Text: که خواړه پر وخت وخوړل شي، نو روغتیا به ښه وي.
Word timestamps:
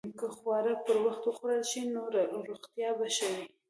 که 0.19 0.27
خواړه 0.37 0.73
پر 0.85 0.95
وخت 1.05 1.23
وخوړل 1.25 1.63
شي، 1.71 1.81
نو 1.93 2.01
روغتیا 2.47 2.89
به 2.97 3.07
ښه 3.15 3.27
وي. 3.33 3.45